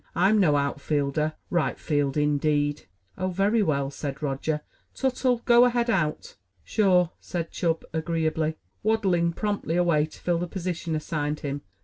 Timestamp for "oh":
3.19-3.27